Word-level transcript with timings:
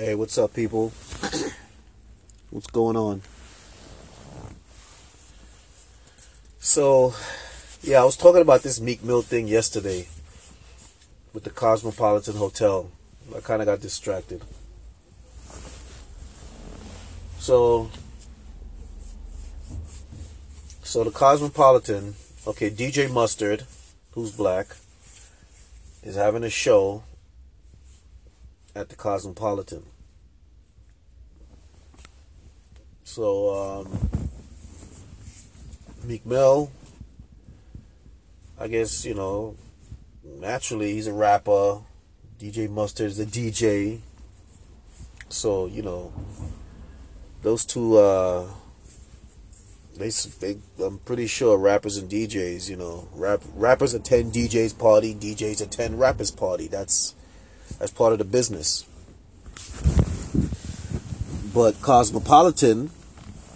Hey, 0.00 0.14
what's 0.14 0.38
up, 0.38 0.54
people? 0.54 0.94
what's 2.48 2.68
going 2.68 2.96
on? 2.96 3.20
So, 6.58 7.12
yeah, 7.82 8.00
I 8.00 8.04
was 8.06 8.16
talking 8.16 8.40
about 8.40 8.62
this 8.62 8.80
Meek 8.80 9.04
Mill 9.04 9.20
thing 9.20 9.46
yesterday 9.46 10.08
with 11.34 11.44
the 11.44 11.50
Cosmopolitan 11.50 12.36
Hotel. 12.36 12.90
I 13.36 13.40
kind 13.40 13.60
of 13.60 13.66
got 13.66 13.82
distracted. 13.82 14.40
So, 17.38 17.90
so 20.82 21.04
the 21.04 21.10
Cosmopolitan, 21.10 22.14
okay, 22.46 22.70
DJ 22.70 23.12
Mustard, 23.12 23.64
who's 24.12 24.32
black, 24.32 24.76
is 26.02 26.16
having 26.16 26.42
a 26.42 26.48
show 26.48 27.02
at 28.74 28.88
the 28.88 28.96
Cosmopolitan. 28.96 29.84
So, 33.04 33.80
um, 33.80 34.10
Meek 36.04 36.24
Mill, 36.24 36.70
I 38.58 38.68
guess, 38.68 39.04
you 39.04 39.14
know, 39.14 39.56
naturally 40.24 40.92
he's 40.92 41.06
a 41.06 41.12
rapper. 41.12 41.80
DJ 42.38 42.70
Mustard 42.70 43.08
is 43.08 43.18
a 43.18 43.26
DJ. 43.26 44.00
So, 45.28 45.66
you 45.66 45.82
know, 45.82 46.12
those 47.42 47.64
two, 47.64 47.96
uh, 47.98 48.46
they, 49.96 50.10
they, 50.40 50.58
I'm 50.82 50.98
pretty 50.98 51.26
sure 51.26 51.58
rappers 51.58 51.96
and 51.96 52.10
DJs, 52.10 52.68
you 52.70 52.76
know, 52.76 53.08
rap, 53.14 53.42
rappers 53.54 53.92
attend 53.94 54.32
DJs 54.32 54.78
party, 54.78 55.14
DJs 55.14 55.60
attend 55.62 56.00
rappers 56.00 56.30
party. 56.30 56.68
That's, 56.68 57.14
as 57.78 57.90
part 57.90 58.12
of 58.12 58.18
the 58.18 58.24
business. 58.24 58.84
But 61.54 61.80
Cosmopolitan 61.82 62.90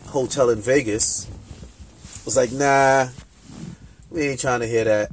Hotel 0.08 0.50
in 0.50 0.60
Vegas 0.60 1.26
was 2.24 2.36
like, 2.36 2.52
nah, 2.52 3.08
we 4.10 4.22
ain't 4.22 4.40
trying 4.40 4.60
to 4.60 4.66
hear 4.66 4.84
that. 4.84 5.10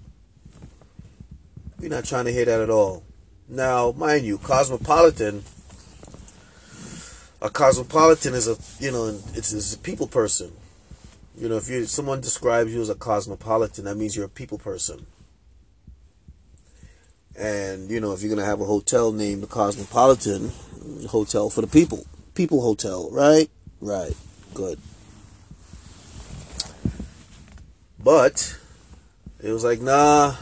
We're 1.80 1.90
not 1.90 2.06
trying 2.06 2.26
to 2.26 2.32
hear 2.32 2.46
that 2.46 2.62
at 2.62 2.70
all. 2.70 3.04
Now, 3.50 3.92
mind 3.94 4.26
you, 4.26 4.38
Cosmopolitan, 4.38 5.44
a 7.42 7.50
cosmopolitan 7.50 8.34
is 8.34 8.48
a 8.48 8.56
you 8.84 8.92
know 8.92 9.20
it's, 9.34 9.52
it's 9.52 9.74
a 9.74 9.80
people 9.80 10.08
person. 10.08 10.52
You 11.38 11.50
know, 11.50 11.58
if 11.58 11.70
you 11.70 11.86
someone 11.86 12.22
describes 12.22 12.74
you 12.74 12.82
as 12.82 12.90
a 12.90 12.96
cosmopolitan, 12.96 13.86
that 13.86 13.96
means 13.96 14.16
you're 14.16 14.26
a 14.26 14.30
people 14.30 14.60
person. 14.60 15.08
And, 17.38 17.90
you 17.90 18.00
know, 18.00 18.12
if 18.14 18.22
you're 18.22 18.30
going 18.30 18.44
to 18.44 18.46
have 18.46 18.62
a 18.62 18.66
hotel 18.66 19.12
named 19.12 19.44
the 19.44 19.48
Cosmopolitan, 19.48 20.52
hotel 21.10 21.50
for 21.50 21.62
the 21.62 21.68
people. 21.68 22.06
People 22.36 22.62
hotel, 22.62 23.10
right? 23.12 23.50
Right. 23.80 24.16
Good. 24.54 24.80
But 28.04 28.58
it 29.42 29.52
was 29.52 29.64
like, 29.64 29.80
nah, 29.80 30.36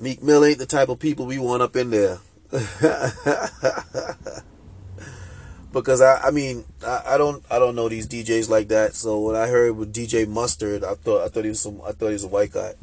Meek 0.00 0.22
Mill 0.22 0.44
ain't 0.44 0.58
the 0.58 0.66
type 0.66 0.88
of 0.88 0.98
people 0.98 1.26
we 1.26 1.38
want 1.38 1.62
up 1.62 1.76
in 1.76 1.90
there. 1.90 2.18
because 5.72 6.00
I, 6.00 6.20
I 6.22 6.30
mean, 6.30 6.64
I, 6.86 7.02
I 7.06 7.18
don't, 7.18 7.44
I 7.50 7.58
don't 7.58 7.74
know 7.74 7.88
these 7.88 8.06
DJs 8.06 8.48
like 8.48 8.68
that. 8.68 8.94
So 8.94 9.18
when 9.20 9.36
I 9.36 9.48
heard 9.48 9.76
with 9.76 9.94
DJ 9.94 10.28
Mustard, 10.28 10.84
I 10.84 10.94
thought, 10.94 11.24
I 11.24 11.28
thought 11.28 11.44
he 11.44 11.50
was 11.50 11.60
some, 11.60 11.80
I 11.86 11.92
thought 11.92 12.08
he 12.08 12.14
was 12.14 12.24
a 12.24 12.28
white 12.28 12.52
guy 12.52 12.74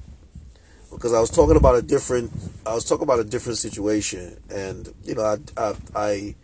because 0.92 1.14
I 1.14 1.20
was 1.20 1.30
talking 1.30 1.56
about 1.56 1.76
a 1.76 1.82
different 1.82 2.32
I 2.66 2.74
was 2.74 2.86
talking 2.86 3.04
about 3.04 3.20
a 3.20 3.24
different 3.24 3.58
situation 3.58 4.42
and 4.50 4.94
you 5.04 5.16
know 5.16 5.24
I 5.24 5.38
I, 5.58 5.76
I 5.96 6.36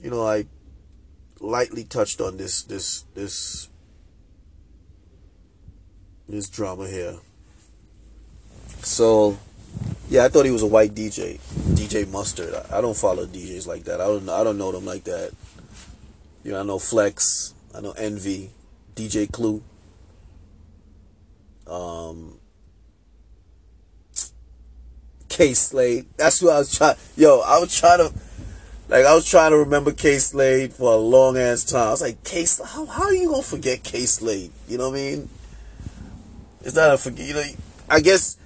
you 0.00 0.10
know 0.10 0.26
I 0.26 0.46
lightly 1.40 1.84
touched 1.84 2.20
on 2.20 2.36
this 2.36 2.62
this 2.62 3.04
this 3.14 3.68
this 6.28 6.48
drama 6.48 6.86
here. 6.88 7.16
So 8.82 9.38
yeah, 10.08 10.24
I 10.24 10.28
thought 10.28 10.44
he 10.44 10.50
was 10.50 10.62
a 10.62 10.66
white 10.66 10.94
DJ, 10.94 11.38
DJ 11.74 12.10
Mustard. 12.10 12.54
I, 12.54 12.78
I 12.78 12.80
don't 12.80 12.96
follow 12.96 13.26
DJs 13.26 13.66
like 13.66 13.84
that. 13.84 14.00
I 14.00 14.06
don't 14.06 14.28
I 14.28 14.44
don't 14.44 14.58
know 14.58 14.72
them 14.72 14.84
like 14.84 15.04
that. 15.04 15.32
You 16.44 16.52
know, 16.52 16.60
I 16.60 16.62
know 16.62 16.78
Flex, 16.78 17.54
I 17.74 17.80
know 17.80 17.92
Envy, 17.92 18.50
DJ 18.94 19.30
Clue. 19.30 19.62
Um, 21.66 22.37
Kay 25.38 25.54
Slay. 25.54 26.04
That's 26.16 26.40
who 26.40 26.50
I 26.50 26.58
was 26.58 26.76
trying. 26.76 26.96
Yo, 27.16 27.38
I 27.38 27.60
was 27.60 27.72
trying 27.72 27.98
to, 27.98 28.12
like, 28.88 29.04
I 29.04 29.14
was 29.14 29.24
trying 29.24 29.52
to 29.52 29.58
remember 29.58 29.92
Kay 29.92 30.18
Slay 30.18 30.66
for 30.66 30.94
a 30.94 30.96
long 30.96 31.38
ass 31.38 31.62
time. 31.62 31.86
I 31.86 31.90
was 31.92 32.02
like, 32.02 32.24
Kay, 32.24 32.44
how 32.66 32.86
how 32.86 33.04
are 33.04 33.14
you 33.14 33.28
gonna 33.28 33.42
forget 33.44 33.84
Kay 33.84 34.04
Slay? 34.06 34.50
You 34.66 34.78
know 34.78 34.90
what 34.90 34.98
I 34.98 35.02
mean? 35.02 35.28
It's 36.62 36.74
not 36.74 36.92
a 36.92 36.98
forget. 36.98 37.24
You 37.24 37.34
know, 37.34 37.44
I 37.88 38.00
guess 38.00 38.36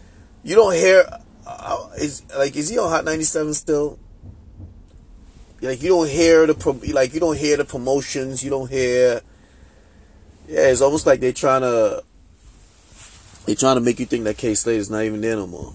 you 0.44 0.54
don't 0.54 0.74
hear. 0.74 1.06
Uh, 1.46 1.88
is 1.96 2.24
like 2.36 2.56
is 2.56 2.68
he 2.68 2.78
on 2.78 2.90
Hot 2.90 3.06
ninety 3.06 3.24
seven 3.24 3.54
still? 3.54 3.98
Like 5.62 5.82
you 5.82 5.88
don't 5.88 6.10
hear 6.10 6.46
the 6.46 6.90
like 6.92 7.14
you 7.14 7.20
don't 7.20 7.38
hear 7.38 7.56
the 7.56 7.64
promotions. 7.64 8.44
You 8.44 8.50
don't 8.50 8.70
hear. 8.70 9.22
Yeah, 10.46 10.66
it's 10.66 10.82
almost 10.82 11.06
like 11.06 11.20
they're 11.20 11.32
trying 11.32 11.62
to. 11.62 12.04
They're 13.46 13.56
trying 13.56 13.76
to 13.76 13.80
make 13.80 13.98
you 13.98 14.04
think 14.04 14.24
that 14.24 14.36
Kay 14.36 14.54
Slay 14.54 14.76
is 14.76 14.90
not 14.90 15.04
even 15.04 15.22
there 15.22 15.36
no 15.36 15.46
more. 15.46 15.72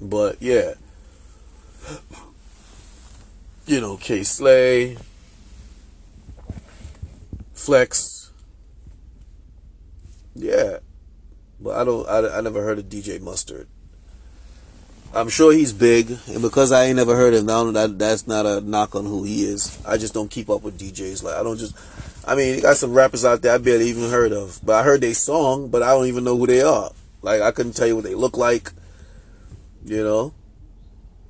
But 0.00 0.36
yeah. 0.40 0.74
You 3.66 3.80
know, 3.80 3.96
Kay 3.96 4.22
Slay, 4.22 4.96
Flex. 7.52 8.30
Yeah. 10.34 10.78
But 11.60 11.76
I 11.76 11.84
don't 11.84 12.08
I, 12.08 12.38
I 12.38 12.40
never 12.40 12.62
heard 12.62 12.78
of 12.78 12.86
DJ 12.86 13.20
Mustard. 13.20 13.66
I'm 15.14 15.30
sure 15.30 15.52
he's 15.52 15.72
big, 15.72 16.10
and 16.28 16.42
because 16.42 16.70
I 16.70 16.84
ain't 16.84 16.96
never 16.96 17.16
heard 17.16 17.32
him, 17.32 17.46
that 17.46 17.98
that's 17.98 18.26
not 18.26 18.44
a 18.44 18.60
knock 18.60 18.94
on 18.94 19.06
who 19.06 19.24
he 19.24 19.42
is. 19.42 19.78
I 19.86 19.96
just 19.96 20.12
don't 20.12 20.30
keep 20.30 20.50
up 20.50 20.62
with 20.62 20.78
DJs. 20.78 21.22
Like 21.22 21.34
I 21.34 21.42
don't 21.42 21.58
just. 21.58 21.76
I 22.26 22.34
mean, 22.34 22.56
you 22.56 22.60
got 22.60 22.76
some 22.76 22.92
rappers 22.92 23.24
out 23.24 23.40
there 23.40 23.54
I 23.54 23.58
barely 23.58 23.88
even 23.88 24.10
heard 24.10 24.32
of, 24.32 24.60
but 24.62 24.74
I 24.74 24.82
heard 24.82 25.00
their 25.00 25.14
song, 25.14 25.68
but 25.70 25.82
I 25.82 25.92
don't 25.92 26.06
even 26.06 26.24
know 26.24 26.36
who 26.36 26.46
they 26.46 26.60
are. 26.60 26.90
Like 27.22 27.40
I 27.40 27.52
couldn't 27.52 27.72
tell 27.72 27.86
you 27.86 27.96
what 27.96 28.04
they 28.04 28.14
look 28.14 28.36
like 28.36 28.70
you 29.84 30.02
know. 30.02 30.34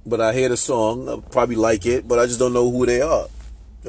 But 0.06 0.20
I 0.20 0.32
hear 0.32 0.48
the 0.48 0.56
song, 0.56 1.08
I 1.08 1.20
probably 1.30 1.56
like 1.56 1.84
it, 1.84 2.08
but 2.08 2.18
I 2.18 2.26
just 2.26 2.38
don't 2.38 2.52
know 2.52 2.70
who 2.70 2.86
they 2.86 3.00
are. 3.00 3.26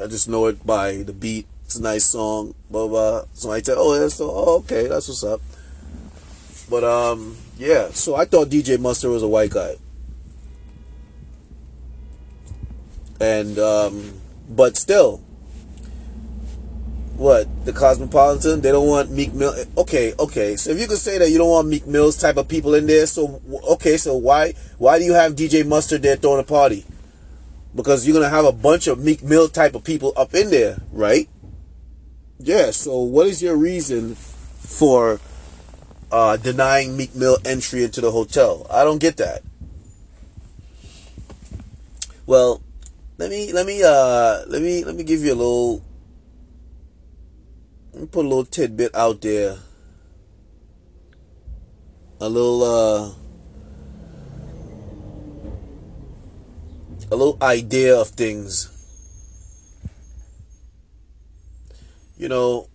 I 0.02 0.06
just 0.06 0.28
know 0.28 0.46
it 0.46 0.64
by 0.66 0.98
the 0.98 1.12
beat. 1.12 1.46
It's 1.64 1.76
a 1.76 1.82
nice 1.82 2.04
song, 2.04 2.54
blah 2.70 2.88
blah. 2.88 3.24
Somebody 3.34 3.62
tell, 3.62 3.76
oh, 3.78 3.98
that's 3.98 4.16
so, 4.16 4.30
oh, 4.30 4.58
okay, 4.58 4.88
that's 4.88 5.08
what's 5.08 5.24
up. 5.24 5.40
But 6.68 6.84
um, 6.84 7.36
yeah. 7.58 7.90
So 7.90 8.14
I 8.14 8.24
thought 8.24 8.48
DJ 8.48 8.78
Mustard 8.78 9.10
was 9.10 9.22
a 9.22 9.28
white 9.28 9.50
guy, 9.50 9.76
and 13.20 13.58
um, 13.58 14.20
but 14.48 14.76
still, 14.76 15.20
what 17.20 17.66
the 17.66 17.72
Cosmopolitan? 17.72 18.62
They 18.62 18.72
don't 18.72 18.88
want 18.88 19.10
Meek 19.10 19.34
Mill. 19.34 19.52
Okay, 19.76 20.14
okay. 20.18 20.56
So 20.56 20.70
if 20.70 20.80
you 20.80 20.86
could 20.86 20.96
say 20.96 21.18
that 21.18 21.30
you 21.30 21.36
don't 21.36 21.50
want 21.50 21.68
Meek 21.68 21.86
Mill's 21.86 22.16
type 22.16 22.38
of 22.38 22.48
people 22.48 22.74
in 22.74 22.86
there, 22.86 23.04
so 23.04 23.42
okay, 23.72 23.98
so 23.98 24.16
why 24.16 24.54
why 24.78 24.98
do 24.98 25.04
you 25.04 25.12
have 25.12 25.34
DJ 25.36 25.66
Mustard 25.66 26.00
there 26.00 26.16
throwing 26.16 26.40
a 26.40 26.44
party? 26.44 26.86
Because 27.76 28.06
you're 28.06 28.14
gonna 28.14 28.30
have 28.30 28.46
a 28.46 28.52
bunch 28.52 28.86
of 28.86 28.98
Meek 28.98 29.22
Mill 29.22 29.48
type 29.48 29.74
of 29.74 29.84
people 29.84 30.14
up 30.16 30.34
in 30.34 30.50
there, 30.50 30.78
right? 30.92 31.28
Yeah. 32.38 32.70
So 32.70 32.98
what 33.00 33.26
is 33.26 33.42
your 33.42 33.54
reason 33.54 34.14
for 34.14 35.20
uh, 36.10 36.38
denying 36.38 36.96
Meek 36.96 37.14
Mill 37.14 37.36
entry 37.44 37.84
into 37.84 38.00
the 38.00 38.12
hotel? 38.12 38.66
I 38.70 38.82
don't 38.82 38.98
get 38.98 39.18
that. 39.18 39.42
Well, 42.24 42.62
let 43.18 43.28
me 43.28 43.52
let 43.52 43.66
me 43.66 43.82
uh 43.84 44.44
let 44.46 44.62
me 44.62 44.84
let 44.86 44.94
me 44.94 45.04
give 45.04 45.20
you 45.20 45.34
a 45.34 45.36
little 45.36 45.84
put 48.06 48.24
a 48.24 48.28
little 48.28 48.44
tidbit 48.44 48.94
out 48.94 49.20
there. 49.20 49.58
A 52.20 52.28
little 52.28 52.62
uh 52.62 53.12
a 57.10 57.16
little 57.16 57.36
idea 57.42 57.98
of 57.98 58.08
things. 58.08 58.68
You 62.16 62.28
know, 62.28 62.68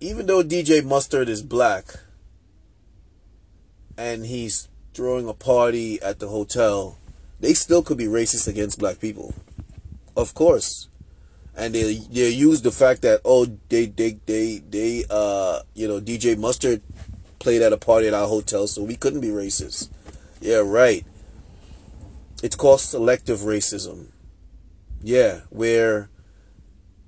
even 0.00 0.26
though 0.26 0.42
DJ 0.42 0.84
Mustard 0.84 1.28
is 1.28 1.42
black 1.42 1.84
and 3.96 4.26
he's 4.26 4.68
throwing 4.94 5.28
a 5.28 5.34
party 5.34 6.00
at 6.02 6.18
the 6.18 6.28
hotel, 6.28 6.98
they 7.38 7.54
still 7.54 7.82
could 7.82 7.98
be 7.98 8.06
racist 8.06 8.48
against 8.48 8.78
black 8.78 8.98
people. 8.98 9.34
Of 10.16 10.34
course 10.34 10.88
and 11.56 11.74
they 11.74 11.94
they 11.94 12.28
use 12.28 12.62
the 12.62 12.70
fact 12.70 13.02
that 13.02 13.20
oh 13.24 13.46
they 13.68 13.86
they 13.86 14.18
they 14.26 14.58
they 14.58 15.04
uh 15.10 15.60
you 15.74 15.88
know 15.88 16.00
DJ 16.00 16.36
Mustard 16.36 16.82
played 17.38 17.62
at 17.62 17.72
a 17.72 17.76
party 17.76 18.08
at 18.08 18.14
our 18.14 18.28
hotel, 18.28 18.66
so 18.66 18.82
we 18.82 18.96
couldn't 18.96 19.20
be 19.20 19.28
racist. 19.28 19.88
Yeah, 20.40 20.62
right. 20.64 21.04
it's 22.42 22.56
called 22.56 22.80
selective 22.80 23.38
racism. 23.40 24.08
Yeah, 25.02 25.42
where, 25.50 26.10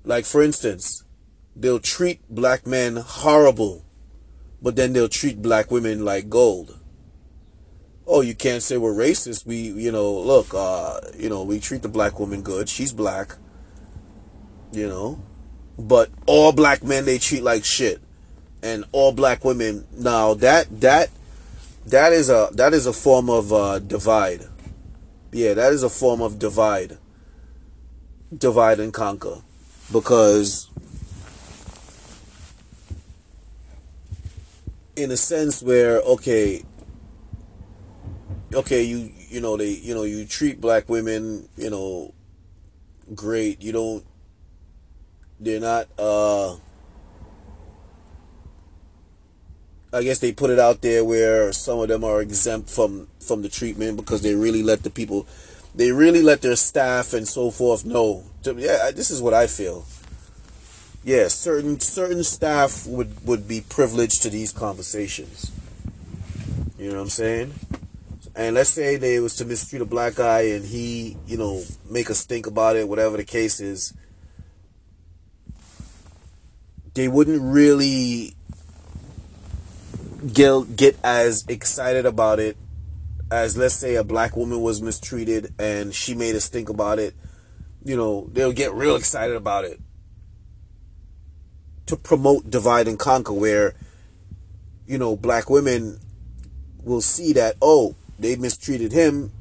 like 0.03 0.25
for 0.25 0.41
instance, 0.41 1.03
they'll 1.55 1.79
treat 1.79 2.21
black 2.29 2.65
men 2.65 2.95
horrible, 2.97 3.85
but 4.61 4.75
then 4.75 4.93
they'll 4.93 5.09
treat 5.09 5.41
black 5.41 5.69
women 5.71 6.05
like 6.05 6.29
gold. 6.29 6.79
Oh, 8.07 8.21
you 8.21 8.33
can't 8.33 8.63
say 8.63 8.77
we're 8.77 8.93
racist. 8.93 9.45
We, 9.45 9.57
you 9.57 9.91
know, 9.91 10.11
look, 10.11 10.53
uh, 10.53 11.01
you 11.15 11.29
know, 11.29 11.43
we 11.43 11.59
treat 11.59 11.83
the 11.83 11.89
black 11.89 12.19
woman 12.19 12.41
good. 12.41 12.67
She's 12.67 12.91
black. 12.91 13.35
You 14.71 14.87
know, 14.87 15.21
but 15.77 16.09
all 16.25 16.51
black 16.51 16.83
men 16.83 17.05
they 17.05 17.17
treat 17.17 17.43
like 17.43 17.65
shit, 17.65 18.01
and 18.61 18.85
all 18.91 19.11
black 19.11 19.43
women 19.43 19.87
now 19.91 20.33
that 20.35 20.81
that 20.81 21.09
that 21.87 22.13
is 22.13 22.29
a 22.29 22.49
that 22.53 22.73
is 22.73 22.85
a 22.85 22.93
form 22.93 23.29
of 23.29 23.51
uh, 23.51 23.79
divide. 23.79 24.43
Yeah, 25.31 25.53
that 25.55 25.73
is 25.73 25.83
a 25.83 25.89
form 25.89 26.21
of 26.21 26.39
divide. 26.39 26.97
Divide 28.35 28.79
and 28.79 28.93
conquer, 28.93 29.41
because 29.91 30.69
in 34.95 35.11
a 35.11 35.17
sense 35.17 35.63
where 35.63 35.99
okay, 36.01 36.63
okay, 38.53 38.83
you 38.83 39.11
you 39.29 39.41
know 39.41 39.57
they 39.57 39.69
you 39.69 39.95
know 39.95 40.03
you 40.03 40.25
treat 40.25 40.61
black 40.61 40.89
women 40.89 41.47
you 41.57 41.69
know 41.69 42.13
great. 43.15 43.61
You 43.61 43.71
don't. 43.71 44.05
They're 45.39 45.59
not. 45.59 45.87
uh 45.97 46.57
I 49.91 50.03
guess 50.03 50.19
they 50.19 50.31
put 50.31 50.51
it 50.51 50.59
out 50.59 50.81
there 50.81 51.03
where 51.03 51.51
some 51.51 51.79
of 51.79 51.87
them 51.87 52.03
are 52.03 52.21
exempt 52.21 52.69
from 52.69 53.07
from 53.19 53.41
the 53.41 53.49
treatment 53.49 53.97
because 53.97 54.21
they 54.21 54.35
really 54.35 54.61
let 54.61 54.83
the 54.83 54.89
people, 54.89 55.25
they 55.73 55.91
really 55.91 56.21
let 56.21 56.41
their 56.41 56.55
staff 56.55 57.13
and 57.13 57.27
so 57.27 57.49
forth 57.49 57.85
know. 57.85 58.23
Yeah, 58.45 58.91
this 58.91 59.09
is 59.09 59.21
what 59.21 59.33
I 59.33 59.47
feel. 59.47 59.85
Yeah, 61.03 61.27
certain 61.27 61.79
certain 61.79 62.23
staff 62.23 62.85
would 62.85 63.25
would 63.25 63.47
be 63.47 63.61
privileged 63.61 64.21
to 64.23 64.29
these 64.29 64.51
conversations. 64.51 65.51
You 66.77 66.89
know 66.89 66.97
what 66.97 67.03
I'm 67.03 67.09
saying? 67.09 67.53
And 68.35 68.55
let's 68.55 68.69
say 68.69 68.95
they 68.95 69.19
was 69.19 69.35
to 69.37 69.45
mistreat 69.45 69.81
a 69.81 69.85
black 69.85 70.15
guy 70.15 70.41
and 70.41 70.63
he, 70.63 71.17
you 71.27 71.35
know, 71.35 71.63
make 71.89 72.09
us 72.09 72.23
think 72.25 72.47
about 72.47 72.75
it, 72.75 72.87
whatever 72.87 73.17
the 73.17 73.25
case 73.25 73.59
is. 73.59 73.93
They 76.93 77.07
wouldn't 77.07 77.41
really 77.41 78.35
get 80.33 80.75
get 80.75 80.97
as 81.03 81.45
excited 81.47 82.05
about 82.05 82.39
it 82.39 82.57
as 83.31 83.55
let's 83.55 83.75
say 83.75 83.95
a 83.95 84.03
black 84.03 84.35
woman 84.35 84.59
was 84.59 84.81
mistreated 84.81 85.53
and 85.59 85.93
she 85.93 86.15
made 86.15 86.35
us 86.35 86.49
think 86.49 86.69
about 86.69 86.99
it. 86.99 87.13
You 87.83 87.95
know, 87.95 88.29
they'll 88.33 88.51
get 88.51 88.73
real 88.73 88.95
excited 88.95 89.35
about 89.35 89.65
it 89.65 89.79
to 91.85 91.95
promote 91.95 92.49
divide 92.49 92.87
and 92.87 92.99
conquer 92.99 93.33
where 93.33 93.73
you 94.85 94.97
know 94.97 95.15
black 95.15 95.49
women 95.49 95.99
will 96.83 97.01
see 97.01 97.33
that 97.33 97.55
oh 97.61 97.95
they 98.17 98.35
mistreated 98.35 98.91
him. 98.91 99.31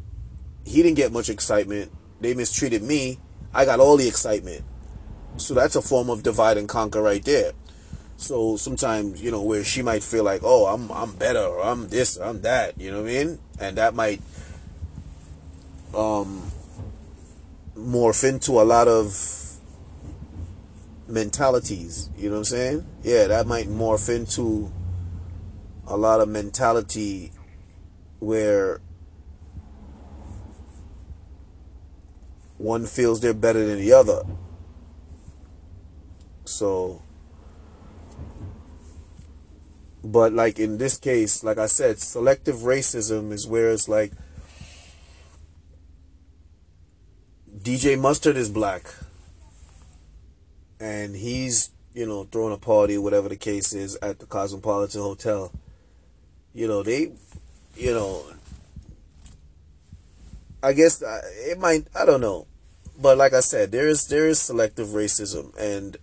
He 0.65 0.83
didn't 0.83 0.97
get 0.97 1.13
much 1.13 1.31
excitement. 1.31 1.91
They 2.21 2.35
mistreated 2.35 2.83
me. 2.83 3.19
I 3.55 3.65
got 3.65 3.81
all 3.81 3.97
the 3.97 4.07
excitement 4.07 4.65
so 5.39 5.55
that's 5.55 5.77
a 5.77 5.83
form 5.83 6.11
of 6.11 6.23
divide 6.23 6.57
and 6.57 6.69
conquer 6.69 7.03
right 7.03 7.25
there 7.25 7.53
so 8.21 8.57
sometimes, 8.57 9.23
you 9.23 9.31
know, 9.31 9.43
where 9.43 9.63
she 9.63 9.81
might 9.81 10.03
feel 10.03 10.25
like, 10.25 10.41
oh, 10.43 10.67
I'm 10.67 10.91
I'm 10.91 11.15
better 11.15 11.39
or 11.39 11.63
I'm 11.63 11.89
this 11.89 12.17
or 12.17 12.25
I'm 12.25 12.43
that, 12.43 12.79
you 12.79 12.91
know 12.91 13.03
what 13.03 13.11
I 13.11 13.15
mean? 13.15 13.39
And 13.61 13.79
that 13.79 13.95
might 13.95 14.21
um 15.95 16.51
morph 17.77 18.29
into 18.29 18.61
a 18.61 18.67
lot 18.67 18.89
of 18.89 19.61
mentalities, 21.07 22.11
you 22.19 22.29
know 22.29 22.35
what 22.35 22.39
I'm 22.39 22.45
saying? 22.45 22.87
Yeah, 23.05 23.29
that 23.29 23.47
might 23.47 23.69
morph 23.69 24.13
into 24.13 24.73
a 25.87 25.97
lot 25.97 26.21
of 26.21 26.29
mentality 26.29 27.31
where 28.19 28.81
one 32.57 32.85
feels 32.85 33.21
they're 33.21 33.33
better 33.33 33.65
than 33.65 33.79
the 33.79 33.93
other. 33.93 34.25
So 36.49 37.03
but 40.03 40.33
like 40.33 40.59
in 40.59 40.79
this 40.79 40.97
case, 40.97 41.43
like 41.45 41.59
I 41.59 41.67
said, 41.67 42.01
selective 42.01 42.57
racism 42.57 43.33
is 43.33 43.47
where 43.47 43.71
it's 43.71 43.89
like 43.89 44.13
DJ 47.61 47.99
Mustard 48.01 48.37
is 48.37 48.49
black. 48.49 48.87
And 50.81 51.17
he's, 51.17 51.71
you 51.93 52.07
know, 52.07 52.25
throwing 52.25 52.55
a 52.55 52.59
party, 52.59 52.97
whatever 52.97 53.29
the 53.29 53.37
case 53.37 53.73
is, 53.73 53.97
at 53.97 54.21
the 54.21 54.27
Cosmopolitan 54.27 55.03
Hotel. 55.03 55.53
You 56.55 56.69
know, 56.69 56.83
they, 56.83 57.13
you 57.77 57.93
know, 57.93 58.25
I 60.63 60.73
guess 60.73 61.03
uh, 61.03 61.21
it 61.25 61.59
might, 61.59 61.89
I 61.95 62.07
don't 62.07 62.21
know. 62.21 62.47
But 63.01 63.19
like 63.19 63.33
I 63.33 63.41
said, 63.41 63.71
there 63.73 63.89
is 63.89 64.09
there 64.09 64.27
is 64.27 64.41
selective 64.41 64.89
racism 64.89 65.57
and 65.59 65.97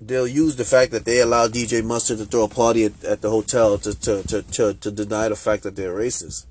they'll 0.00 0.26
use 0.26 0.56
the 0.56 0.64
fact 0.64 0.92
that 0.92 1.04
they 1.04 1.20
allow 1.20 1.46
DJ 1.46 1.84
Mustard 1.84 2.18
to 2.18 2.24
throw 2.24 2.44
a 2.44 2.48
party 2.48 2.84
at, 2.84 3.04
at 3.04 3.20
the 3.20 3.30
hotel 3.30 3.76
to, 3.78 3.98
to, 4.00 4.22
to, 4.26 4.42
to, 4.42 4.74
to 4.74 4.90
deny 4.90 5.28
the 5.28 5.36
fact 5.36 5.62
that 5.64 5.76
they're 5.76 5.94
racist. 5.94 6.46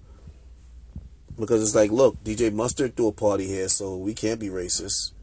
Because 1.38 1.64
it's 1.64 1.76
like, 1.76 1.92
look, 1.92 2.22
DJ 2.24 2.54
Mustard 2.54 2.96
threw 2.96 3.08
a 3.08 3.12
party 3.12 3.48
here, 3.48 3.68
so 3.68 3.98
we 3.98 4.14
can't 4.14 4.40
be 4.40 4.50
racist. 4.50 5.14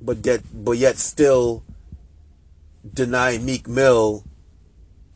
But 0.00 0.24
yet, 0.24 0.42
but 0.54 0.72
yet 0.72 0.96
still 0.96 1.64
deny 2.94 3.38
Meek 3.38 3.66
Mill 3.66 4.24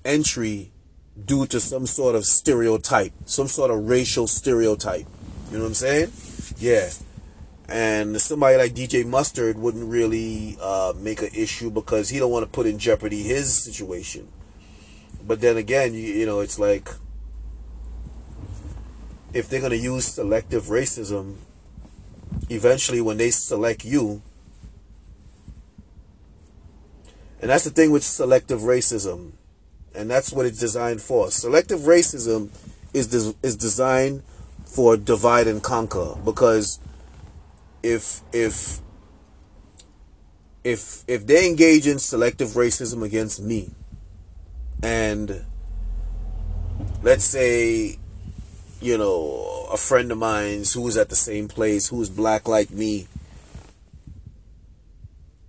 entry 0.05 0.73
due 1.25 1.47
to 1.47 1.61
some 1.61 1.87
sort 1.87 2.14
of 2.14 2.25
stereotype, 2.25 3.12
some 3.26 3.47
sort 3.47 3.70
of 3.70 3.88
racial 3.88 4.26
stereotype. 4.26 5.06
You 5.50 5.58
know 5.58 5.64
what 5.64 5.69
I'm 5.69 5.75
saying? 5.75 6.12
Yeah 6.58 6.91
and 7.70 8.20
somebody 8.20 8.56
like 8.56 8.72
DJ 8.72 9.06
Mustard 9.06 9.56
wouldn't 9.56 9.88
really 9.88 10.58
uh, 10.61 10.93
make 10.96 11.22
an 11.22 11.31
issue 11.32 11.70
because 11.70 12.08
he 12.08 12.19
don't 12.19 12.32
want 12.32 12.44
to 12.44 12.50
put 12.50 12.67
in 12.67 12.78
jeopardy 12.78 13.22
his 13.22 13.55
situation. 13.55 14.26
But 15.25 15.40
then 15.40 15.56
again, 15.56 15.94
you, 15.94 16.00
you 16.00 16.26
know, 16.26 16.40
it's 16.40 16.58
like 16.58 16.88
if 19.32 19.49
they're 19.49 19.61
gonna 19.61 19.76
use 19.76 20.05
selective 20.05 20.64
racism, 20.64 21.37
eventually 22.49 23.00
when 23.00 23.18
they 23.18 23.30
select 23.30 23.85
you, 23.85 24.21
and 27.40 27.50
that's 27.50 27.64
the 27.64 27.71
thing 27.71 27.92
with 27.92 28.02
selective 28.02 28.61
racism, 28.61 29.33
and 29.95 30.11
that's 30.11 30.33
what 30.33 30.45
it's 30.45 30.59
designed 30.59 31.02
for. 31.02 31.30
Selective 31.30 31.80
racism 31.80 32.49
is 32.92 33.06
des- 33.06 33.38
is 33.47 33.56
designed 33.56 34.25
for 34.64 34.97
divide 34.97 35.47
and 35.47 35.62
conquer 35.62 36.16
because 36.25 36.80
if 37.82 38.20
if 38.32 38.80
if 40.64 41.04
if 41.08 41.26
they 41.26 41.49
engage 41.49 41.87
in 41.87 41.99
selective 41.99 42.49
racism 42.49 43.02
against 43.02 43.42
me 43.42 43.70
and 44.82 45.44
let's 47.02 47.25
say 47.25 47.96
you 48.80 48.99
know 48.99 49.66
a 49.72 49.76
friend 49.76 50.12
of 50.12 50.18
mine's 50.18 50.75
who's 50.75 50.96
at 50.96 51.08
the 51.08 51.16
same 51.16 51.49
place 51.49 51.88
who's 51.88 52.10
black 52.10 52.46
like 52.46 52.70
me 52.70 53.06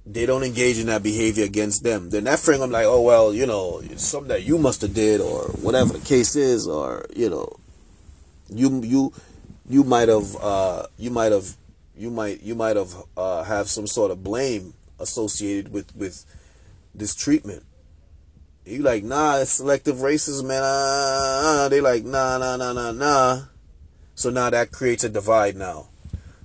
they 0.05 0.25
don't 0.25 0.43
engage 0.43 0.77
in 0.79 0.87
that 0.87 1.03
behavior 1.03 1.43
against 1.45 1.83
them 1.83 2.09
then 2.09 2.23
that 2.23 2.39
friend 2.39 2.63
i'm 2.63 2.71
like 2.71 2.85
oh 2.85 3.01
well 3.01 3.33
you 3.33 3.45
know 3.45 3.81
something 3.97 4.29
that 4.29 4.43
you 4.43 4.57
must 4.57 4.81
have 4.81 4.93
did 4.93 5.19
or 5.19 5.43
whatever 5.61 5.93
the 5.93 6.05
case 6.05 6.35
is 6.35 6.67
or 6.67 7.05
you 7.15 7.29
know 7.29 7.49
you 8.49 8.81
you 8.83 9.13
you 9.69 9.83
might 9.83 10.09
have 10.09 10.35
uh 10.41 10.85
you 10.97 11.09
might 11.09 11.31
have 11.31 11.55
you 12.01 12.09
might 12.09 12.41
you 12.41 12.55
might 12.55 12.75
have 12.75 12.95
uh, 13.15 13.43
have 13.43 13.69
some 13.69 13.85
sort 13.85 14.09
of 14.09 14.23
blame 14.23 14.73
associated 14.99 15.71
with 15.71 15.95
with 15.95 16.25
this 16.95 17.13
treatment. 17.13 17.63
You 18.65 18.81
like 18.81 19.03
nah, 19.03 19.37
it's 19.37 19.51
selective 19.51 19.97
racism, 19.97 20.47
man. 20.47 20.63
Uh, 20.63 21.69
they 21.69 21.79
like 21.79 22.03
nah, 22.03 22.39
nah, 22.39 22.57
nah, 22.57 22.73
nah, 22.73 22.91
nah. 22.91 23.41
So 24.15 24.31
now 24.31 24.49
that 24.49 24.71
creates 24.71 25.03
a 25.03 25.09
divide 25.09 25.55
now, 25.55 25.89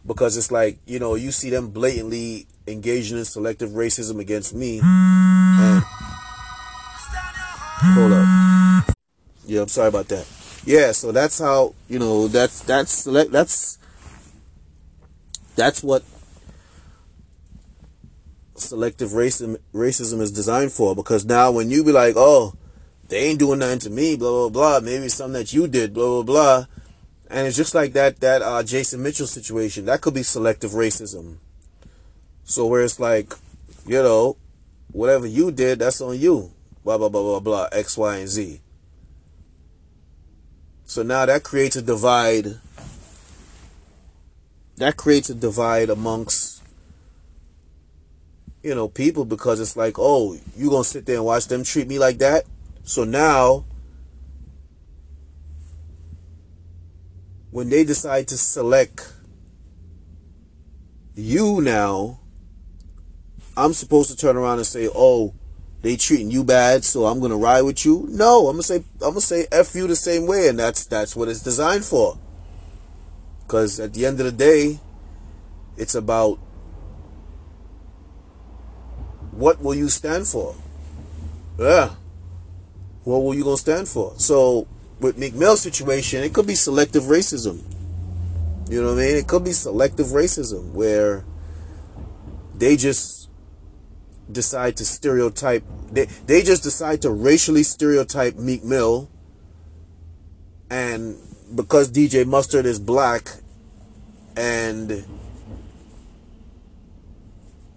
because 0.07 0.37
it's 0.37 0.53
like 0.53 0.79
you 0.85 0.99
know 0.99 1.15
you 1.15 1.33
see 1.33 1.49
them 1.49 1.71
blatantly 1.71 2.47
engaging 2.67 3.17
in 3.17 3.25
selective 3.25 3.71
racism 3.71 4.21
against 4.21 4.55
me. 4.55 4.81
And, 4.83 5.83
hold 7.95 8.13
up. 8.13 8.95
Yeah, 9.47 9.63
I'm 9.63 9.69
sorry 9.69 9.89
about 9.89 10.09
that. 10.09 10.27
Yeah, 10.67 10.93
so 10.93 11.13
that's 11.13 11.39
how 11.39 11.75
you 11.89 11.99
know 11.99 12.29
that's 12.29 12.61
that's 12.61 13.05
that's 13.05 13.79
that's 15.57 15.83
what 15.83 16.05
selective 18.55 19.11
racism 19.11 19.59
racism 19.75 20.21
is 20.21 20.31
designed 20.31 20.73
for. 20.73 20.95
Because 20.95 21.25
now 21.25 21.51
when 21.51 21.71
you 21.71 21.85
be 21.85 21.93
like, 21.93 22.15
oh, 22.17 22.55
they 23.09 23.19
ain't 23.19 23.39
doing 23.39 23.59
nothing 23.59 23.81
to 23.81 23.91
me, 23.91 24.17
blah 24.17 24.49
blah 24.49 24.79
blah. 24.79 24.81
Maybe 24.81 25.09
something 25.09 25.35
that 25.35 25.53
you 25.53 25.67
did, 25.67 25.93
blah 25.93 26.07
blah 26.07 26.23
blah. 26.23 26.67
And 27.29 27.47
it's 27.47 27.57
just 27.57 27.75
like 27.75 27.93
that 27.95 28.21
that 28.21 28.43
uh, 28.43 28.63
Jason 28.63 29.03
Mitchell 29.03 29.27
situation. 29.27 29.87
That 29.87 30.01
could 30.01 30.15
be 30.15 30.23
selective 30.23 30.73
racism. 30.73 31.39
So 32.45 32.67
where 32.67 32.85
it's 32.85 33.01
like, 33.01 33.35
you 33.87 34.03
know, 34.03 34.37
whatever 34.93 35.27
you 35.27 35.51
did, 35.51 35.81
that's 35.81 36.01
on 36.01 36.19
you. 36.19 36.53
Blah 36.85 36.99
blah 36.99 37.09
blah 37.09 37.23
blah 37.23 37.41
blah. 37.41 37.69
X, 37.73 37.99
Y, 37.99 38.17
and 38.19 38.29
Z. 38.29 38.61
So 40.85 41.03
now 41.03 41.27
that 41.27 41.43
creates 41.43 41.77
a 41.77 41.83
divide. 41.83 42.59
That 44.77 44.97
creates 44.97 45.31
a 45.31 45.35
divide 45.35 45.91
amongst 45.91 46.63
you 48.63 48.75
know 48.75 48.89
people 48.89 49.25
because 49.25 49.61
it's 49.61 49.77
like, 49.77 49.95
oh, 49.99 50.39
you 50.57 50.71
gonna 50.71 50.85
sit 50.85 51.07
there 51.07 51.17
and 51.17 51.25
watch 51.25 51.47
them 51.47 51.65
treat 51.65 51.89
me 51.89 51.99
like 51.99 52.19
that? 52.19 52.45
So 52.83 53.05
now 53.05 53.65
when 57.51 57.71
they 57.71 57.85
decide 57.85 58.29
to 58.29 58.37
select 58.37 59.15
you 61.15 61.63
now, 61.63 62.21
I'm 63.57 63.73
supposed 63.73 64.11
to 64.11 64.17
turn 64.17 64.37
around 64.37 64.59
and 64.59 64.67
say, 64.67 64.91
"Oh, 64.95 65.33
they 65.81 65.97
treating 65.97 66.31
you 66.31 66.45
bad, 66.45 66.85
so 66.85 67.07
I'm 67.07 67.21
gonna 67.21 67.39
ride 67.39 67.63
with 67.63 67.87
you." 67.87 68.07
No, 68.11 68.49
I'm 68.49 68.57
gonna 68.57 68.63
say 68.63 68.85
I'm 69.01 69.13
gonna 69.13 69.21
say 69.23 69.47
"f 69.51 69.75
you" 69.75 69.87
the 69.87 69.97
same 69.97 70.27
way, 70.27 70.49
and 70.49 70.59
that's 70.59 70.85
that's 70.85 71.17
what 71.17 71.29
it's 71.29 71.41
designed 71.41 71.87
for. 71.87 72.19
Because 73.47 73.79
at 73.79 73.95
the 73.95 74.05
end 74.07 74.19
of 74.19 74.27
the 74.27 74.33
day, 74.33 74.81
it's 75.77 75.95
about 75.95 76.39
what 79.31 79.63
will 79.63 79.75
you 79.75 79.89
stand 79.89 80.27
for? 80.27 80.57
Yeah, 81.59 81.91
what 83.05 83.19
will 83.19 83.35
you 83.35 83.45
gonna 83.45 83.57
stand 83.57 83.87
for? 83.87 84.15
So 84.17 84.67
with 84.99 85.17
Meek 85.17 85.35
Mill's 85.35 85.61
situation, 85.61 86.25
it 86.25 86.33
could 86.33 86.47
be 86.47 86.55
selective 86.55 87.05
racism. 87.05 87.63
You 88.69 88.83
know 88.83 88.95
what 88.95 89.03
I 89.03 89.07
mean? 89.07 89.17
It 89.17 89.29
could 89.29 89.45
be 89.45 89.53
selective 89.53 90.07
racism 90.07 90.73
where 90.73 91.25
they 92.55 92.77
just 92.77 93.29
decide 94.33 94.77
to 94.77 94.85
stereotype 94.85 95.63
they 95.93 96.07
they 96.27 96.43
just 96.43 96.65
decide 96.65 97.01
to 97.03 97.11
racially 97.11 97.63
stereotype 97.63 98.35
Meek 98.37 98.65
Mill 98.65 99.09
and 100.69 101.17
because 101.55 101.91
DJ 101.91 102.27
Mustard 102.27 102.67
is 102.67 102.79
black 102.79 103.31
and 104.37 105.05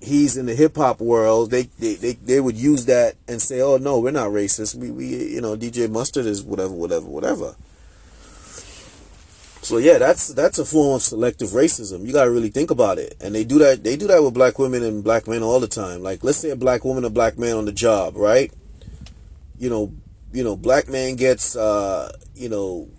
he's 0.02 0.38
in 0.38 0.46
the 0.46 0.56
hip 0.56 0.76
hop 0.76 1.00
world, 1.00 1.52
they, 1.52 1.64
they, 1.80 1.96
they, 1.96 2.14
they 2.14 2.40
would 2.40 2.58
use 2.58 2.86
that 2.86 3.16
and 3.28 3.42
say, 3.42 3.62
oh 3.62 3.78
no, 3.78 4.00
we're 4.00 4.12
not 4.12 4.30
racist. 4.30 4.76
We, 4.76 4.92
we, 4.92 5.06
you 5.06 5.42
know, 5.42 5.56
DJ 5.56 5.90
Mustard 5.90 6.26
is 6.26 6.44
whatever, 6.44 6.74
whatever, 6.74 7.06
whatever. 7.06 7.56
So 9.62 9.78
yeah, 9.78 9.98
that's, 9.98 10.30
that's 10.30 10.58
a 10.58 10.66
form 10.66 10.96
of 10.96 11.02
selective 11.02 11.50
racism. 11.50 12.06
You 12.06 12.14
gotta 12.14 12.32
really 12.32 12.50
think 12.50 12.72
about 12.72 12.98
it. 12.98 13.16
And 13.22 13.36
they 13.36 13.44
do 13.44 13.60
that, 13.60 13.84
they 13.84 13.96
do 13.98 14.08
that 14.08 14.24
with 14.24 14.34
black 14.34 14.58
women 14.58 14.84
and 14.84 15.04
black 15.04 15.28
men 15.28 15.44
all 15.44 15.60
the 15.60 15.68
time. 15.68 16.02
Like, 16.02 16.24
let's 16.24 16.38
say 16.38 16.50
a 16.50 16.56
black 16.56 16.84
woman, 16.84 17.04
a 17.04 17.10
black 17.10 17.38
man 17.38 17.58
on 17.58 17.66
the 17.66 17.72
job, 17.72 18.16
right? 18.16 18.52
You 19.58 19.70
know, 19.70 19.94
you 20.32 20.44
know, 20.44 20.56
black 20.56 20.88
man 20.88 21.16
gets, 21.16 21.56
uh, 21.56 22.12
you 22.36 22.50
know, 22.50 22.90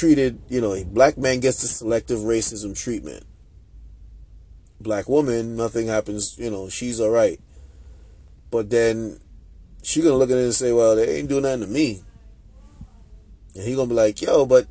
treated, 0.00 0.40
you 0.48 0.60
know, 0.60 0.72
a 0.74 0.84
black 0.84 1.18
man 1.18 1.40
gets 1.40 1.60
the 1.62 1.68
selective 1.68 2.20
racism 2.20 2.76
treatment 2.76 3.24
black 4.80 5.08
woman, 5.08 5.56
nothing 5.56 5.86
happens, 5.86 6.38
you 6.38 6.50
know, 6.50 6.68
she's 6.68 7.00
all 7.00 7.10
right. 7.10 7.38
But 8.50 8.70
then 8.70 9.20
she 9.82 10.02
gonna 10.02 10.16
look 10.16 10.30
at 10.30 10.38
it 10.38 10.44
and 10.44 10.54
say, 10.54 10.72
well, 10.72 10.96
they 10.96 11.18
ain't 11.18 11.28
doing 11.28 11.42
nothing 11.42 11.60
to 11.60 11.66
me. 11.66 12.02
And 13.54 13.64
he 13.64 13.74
gonna 13.74 13.88
be 13.88 13.94
like, 13.94 14.20
yo, 14.22 14.46
but 14.46 14.66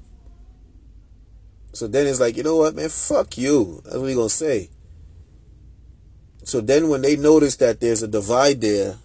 so 1.74 1.88
then 1.88 2.08
it's 2.08 2.20
like, 2.20 2.36
you 2.36 2.44
know 2.44 2.58
what, 2.58 2.76
man, 2.76 2.90
fuck 2.90 3.38
you. 3.38 3.82
That's 3.86 3.98
what 3.98 4.10
he 4.10 4.16
gonna 4.16 4.30
say. 4.30 4.70
So 6.44 6.62
then 6.62 6.90
when 6.90 7.04
they 7.04 7.16
notice 7.16 7.56
that 7.58 7.80
there's 7.80 8.02
a 8.02 8.08
divide 8.08 8.62
there, 8.62 8.98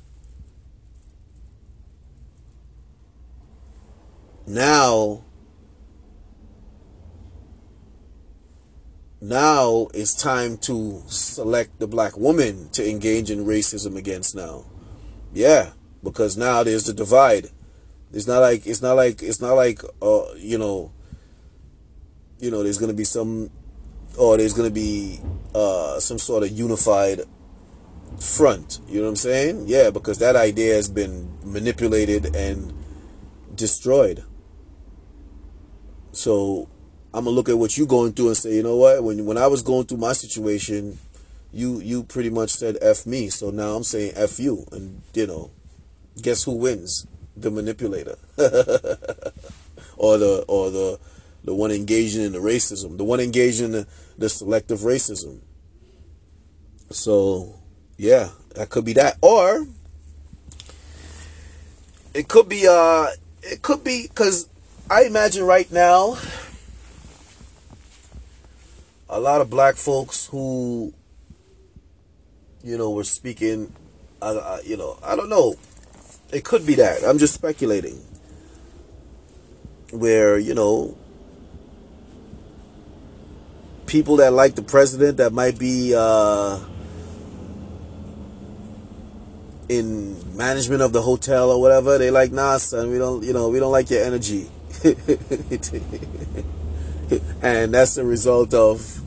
now 4.46 5.24
now 9.24 9.88
it's 9.94 10.14
time 10.14 10.58
to 10.58 11.02
select 11.06 11.78
the 11.78 11.86
black 11.86 12.14
woman 12.18 12.68
to 12.72 12.86
engage 12.86 13.30
in 13.30 13.46
racism 13.46 13.96
against 13.96 14.34
now. 14.34 14.66
Yeah, 15.32 15.70
because 16.02 16.36
now 16.36 16.62
there's 16.62 16.84
the 16.84 16.92
divide. 16.92 17.48
It's 18.12 18.26
not 18.26 18.40
like 18.40 18.66
it's 18.66 18.82
not 18.82 18.96
like 18.96 19.22
it's 19.22 19.40
not 19.40 19.54
like 19.54 19.80
uh 20.02 20.34
you 20.36 20.58
know 20.58 20.92
you 22.38 22.50
know 22.50 22.62
there's 22.62 22.76
gonna 22.76 22.92
be 22.92 23.04
some 23.04 23.48
or 24.18 24.36
there's 24.36 24.52
gonna 24.52 24.68
be 24.68 25.20
uh 25.54 25.98
some 26.00 26.18
sort 26.18 26.42
of 26.42 26.50
unified 26.50 27.22
front. 28.20 28.80
You 28.86 28.96
know 28.98 29.04
what 29.04 29.08
I'm 29.08 29.16
saying? 29.16 29.64
Yeah, 29.68 29.88
because 29.88 30.18
that 30.18 30.36
idea 30.36 30.74
has 30.74 30.90
been 30.90 31.32
manipulated 31.42 32.36
and 32.36 32.74
destroyed. 33.54 34.22
So 36.12 36.68
I'm 37.14 37.26
gonna 37.26 37.36
look 37.36 37.48
at 37.48 37.56
what 37.56 37.78
you're 37.78 37.86
going 37.86 38.12
through 38.12 38.28
and 38.28 38.36
say, 38.36 38.56
you 38.56 38.64
know 38.64 38.74
what? 38.74 39.04
When 39.04 39.24
when 39.24 39.38
I 39.38 39.46
was 39.46 39.62
going 39.62 39.86
through 39.86 39.98
my 39.98 40.12
situation, 40.12 40.98
you 41.52 41.78
you 41.78 42.02
pretty 42.02 42.28
much 42.28 42.50
said 42.50 42.76
f 42.82 43.06
me. 43.06 43.28
So 43.28 43.50
now 43.50 43.76
I'm 43.76 43.84
saying 43.84 44.14
f 44.16 44.40
you, 44.40 44.66
and 44.72 45.00
you 45.14 45.28
know, 45.28 45.52
guess 46.20 46.42
who 46.42 46.56
wins? 46.56 47.06
The 47.36 47.52
manipulator, 47.52 48.18
or 49.96 50.18
the 50.18 50.44
or 50.48 50.70
the 50.70 50.98
the 51.44 51.54
one 51.54 51.70
engaging 51.70 52.22
in 52.22 52.32
the 52.32 52.40
racism, 52.40 52.98
the 52.98 53.04
one 53.04 53.20
engaging 53.20 53.66
in 53.66 53.72
the, 53.72 53.86
the 54.18 54.28
selective 54.28 54.80
racism. 54.80 55.38
So, 56.90 57.54
yeah, 57.96 58.30
that 58.56 58.70
could 58.70 58.84
be 58.84 58.94
that, 58.94 59.18
or 59.20 59.66
it 62.12 62.26
could 62.26 62.48
be 62.48 62.66
uh, 62.68 63.06
it 63.42 63.62
could 63.62 63.84
be 63.84 64.08
because 64.08 64.48
I 64.90 65.04
imagine 65.04 65.44
right 65.44 65.70
now 65.70 66.16
a 69.14 69.20
lot 69.20 69.40
of 69.40 69.48
black 69.48 69.76
folks 69.76 70.26
who, 70.26 70.92
you 72.64 72.76
know, 72.76 72.90
were 72.90 73.04
speaking, 73.04 73.72
uh, 74.20 74.58
you 74.64 74.76
know, 74.76 74.98
I 75.04 75.14
don't 75.14 75.30
know. 75.30 75.54
It 76.32 76.42
could 76.42 76.66
be 76.66 76.74
that. 76.74 77.04
I'm 77.04 77.18
just 77.18 77.32
speculating. 77.32 78.02
Where, 79.92 80.36
you 80.36 80.52
know, 80.52 80.98
people 83.86 84.16
that 84.16 84.32
like 84.32 84.56
the 84.56 84.62
president 84.62 85.18
that 85.18 85.32
might 85.32 85.60
be 85.60 85.94
uh, 85.96 86.58
in 89.68 90.36
management 90.36 90.82
of 90.82 90.92
the 90.92 91.02
hotel 91.02 91.52
or 91.52 91.60
whatever, 91.60 91.98
they 91.98 92.10
like, 92.10 92.32
nah, 92.32 92.56
son, 92.56 92.90
we 92.90 92.98
don't, 92.98 93.22
you 93.22 93.32
know, 93.32 93.48
we 93.48 93.60
don't 93.60 93.70
like 93.70 93.90
your 93.90 94.02
energy. 94.02 94.50
and 97.42 97.72
that's 97.72 97.94
the 97.94 98.04
result 98.04 98.52
of 98.52 99.03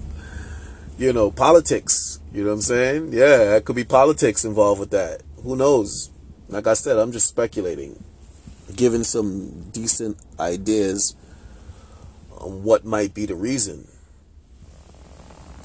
you 0.98 1.14
know, 1.14 1.32
politics. 1.32 2.20
You 2.34 2.44
know 2.44 2.50
what 2.50 2.56
I'm 2.56 2.62
saying? 2.62 3.14
Yeah, 3.14 3.56
it 3.56 3.66
could 3.66 3.76
be 3.76 3.84
politics 3.84 4.44
involved 4.44 4.80
with 4.80 4.92
that. 4.92 5.22
Who 5.44 5.56
knows? 5.56 6.10
Like 6.50 6.68
I 6.68 6.74
said, 6.74 6.98
I'm 6.98 7.12
just 7.12 7.28
speculating, 7.28 8.04
giving 8.76 9.04
some 9.04 9.70
decent 9.72 10.18
ideas 10.40 11.16
on 12.32 12.64
what 12.64 12.86
might 12.86 13.14
be 13.14 13.26
the 13.26 13.36
reason. 13.36 13.88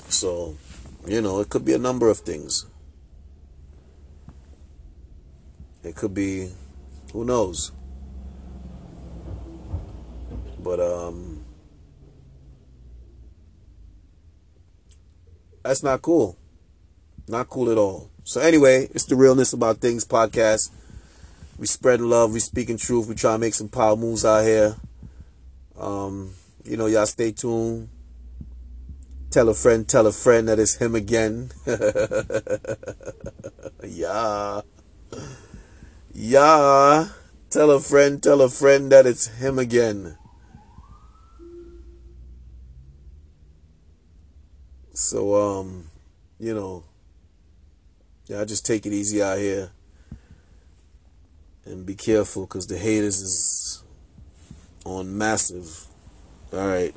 So, 0.09 0.57
you 1.07 1.23
know, 1.23 1.41
it 1.41 1.49
could 1.49 1.65
be 1.65 1.73
a 1.73 1.79
number 1.79 2.11
of 2.11 2.19
things. 2.19 2.67
It 5.83 5.97
could 5.97 6.15
be, 6.15 6.51
who 7.13 7.25
knows? 7.25 7.73
But, 10.59 10.79
um, 10.81 11.32
That's 15.63 15.83
not 15.83 16.03
cool. 16.03 16.37
Not 17.29 17.49
cool 17.49 17.71
at 17.71 17.79
all. 17.79 18.11
So 18.25 18.41
anyway, 18.41 18.89
it's 18.93 19.05
the 19.05 19.17
Realness 19.17 19.53
About 19.53 19.79
Things 19.79 20.05
podcast. 20.05 20.71
We 21.59 21.67
spreading 21.67 22.09
love, 22.09 22.33
we 22.33 22.41
speaking 22.41 22.77
truth, 22.77 23.07
we 23.07 23.15
try 23.15 23.33
to 23.33 23.39
make 23.39 23.55
some 23.55 23.69
power 23.69 23.97
moves 23.97 24.25
out 24.25 24.45
here. 24.45 24.77
Um, 25.79 26.35
you 26.65 26.77
know, 26.77 26.87
y'all 26.87 27.07
stay 27.07 27.33
tuned. 27.33 27.89
Tell 29.31 29.49
a 29.49 29.55
friend, 29.55 29.89
tell 29.89 30.07
a 30.07 30.13
friend 30.13 30.49
that 30.49 30.59
it's 30.59 30.77
him 30.77 30.95
again. 30.95 31.51
yeah. 33.85 34.61
Yeah. 36.13 37.09
Tell 37.51 37.71
a 37.71 37.81
friend, 37.81 38.23
tell 38.23 38.41
a 38.41 38.49
friend 38.49 38.91
that 38.93 39.07
it's 39.07 39.29
him 39.29 39.59
again. 39.59 40.17
So, 44.95 45.35
um, 45.35 45.87
you 46.39 46.55
know, 46.55 46.85
yeah, 48.27 48.41
I 48.41 48.45
just 48.45 48.67
take 48.67 48.85
it 48.85 48.93
easy 48.93 49.23
out 49.23 49.39
here 49.39 49.71
and 51.65 51.87
be 51.87 51.95
careful 51.95 52.43
because 52.43 52.67
the 52.67 52.77
haters 52.77 53.21
is 53.21 53.83
on 54.85 55.17
massive. 55.17 55.87
All 56.53 56.67
right. 56.67 56.95